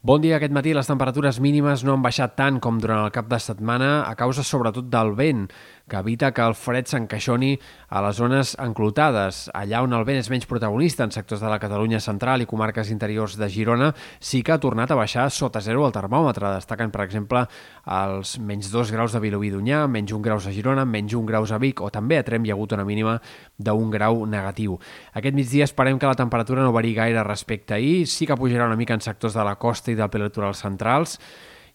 [0.00, 0.38] Bon dia.
[0.38, 3.88] Aquest matí les temperatures mínimes no han baixat tant com durant el cap de setmana
[4.08, 5.42] a causa sobretot del vent,
[5.90, 7.56] que evita que el fred s'encaixoni
[7.90, 9.42] a les zones enclotades.
[9.58, 12.92] Allà on el vent és menys protagonista, en sectors de la Catalunya central i comarques
[12.94, 13.90] interiors de Girona,
[14.22, 16.54] sí que ha tornat a baixar sota zero el termòmetre.
[16.54, 17.44] Destaquen, per exemple,
[17.84, 21.52] els menys 2 graus de Vilobí d'Unyà, menys 1 graus a Girona, menys 1 graus
[21.52, 23.18] a Vic, o també a Trem hi ha hagut una mínima
[23.58, 24.78] d'un grau negatiu.
[25.12, 28.70] Aquest migdia esperem que la temperatura no varia gaire respecte a ahir, sí que pujarà
[28.70, 31.18] una mica en sectors de la costa i del prelitorals centrals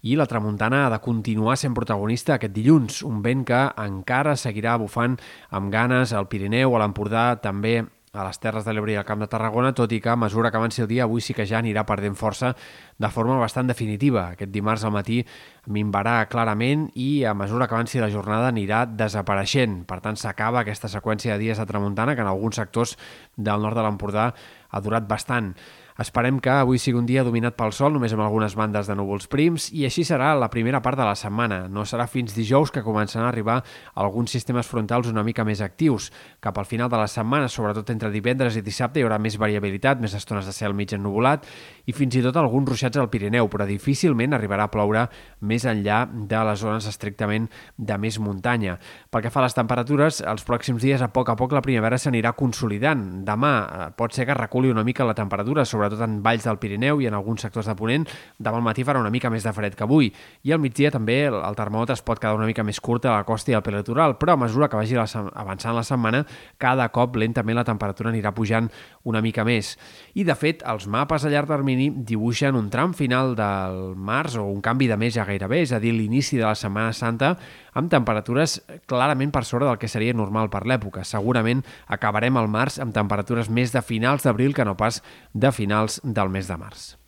[0.06, 4.78] i la tramuntana ha de continuar sent protagonista aquest dilluns, un vent que encara seguirà
[4.78, 5.18] bufant
[5.50, 7.79] amb ganes al Pirineu, a l'Empordà, també
[8.15, 10.52] a les Terres de l'Ebre i al Camp de Tarragona, tot i que a mesura
[10.52, 12.54] que avanci el dia, avui sí que ja anirà perdent força
[12.98, 14.29] de forma bastant definitiva.
[14.36, 15.20] Aquest dimarts al matí
[15.68, 19.82] minvarà clarament i a mesura que avanci la jornada anirà desapareixent.
[19.90, 22.96] Per tant, s'acaba aquesta seqüència de dies de tramuntana que en alguns sectors
[23.36, 24.29] del nord de l'Empordà
[24.75, 25.54] ha durat bastant.
[25.96, 29.29] Esperem que avui sigui un dia dominat pel sol, només amb algunes bandes de núvols
[29.32, 31.70] prims, i així serà la primera part de la setmana.
[31.71, 33.62] No serà fins dijous que començaran a arribar
[34.03, 36.09] alguns sistemes frontals una mica més actius.
[36.44, 40.02] Cap al final de la setmana, sobretot entre divendres i dissabte, hi haurà més variabilitat,
[40.03, 41.48] més estones de cel mig ennuvolat
[41.88, 45.06] i fins i tot alguns ruixats al Pirineu, però difícilment arribarà a ploure
[45.48, 48.76] més enllà de les zones estrictament de més muntanya.
[49.08, 52.02] Pel que fa a les temperatures, els pròxims dies, a poc a poc, la primavera
[52.02, 53.23] s'anirà consolidant.
[53.23, 56.58] Demà eh, pot ser que reculi una mica la temperatura, sobre sobretot en valls del
[56.58, 58.06] Pirineu i en alguns sectors de Ponent,
[58.40, 60.12] demà al matí farà una mica més de fred que avui.
[60.44, 63.26] I al migdia també el, termòmetre es pot quedar una mica més curt a la
[63.28, 66.26] costa i al prelitoral, però a mesura que vagi avançant la setmana,
[66.58, 68.70] cada cop lentament la temperatura anirà pujant
[69.04, 69.76] una mica més.
[70.16, 74.48] I, de fet, els mapes a llarg termini dibuixen un tram final del març o
[74.50, 77.36] un canvi de mes ja gairebé, és a dir, l'inici de la Setmana Santa,
[77.76, 81.04] amb temperatures clarament per sobre del que seria normal per l'època.
[81.04, 85.02] Segurament acabarem el març amb temperatures més de finals d'abril que no pas
[85.34, 87.05] de finals del mes de març.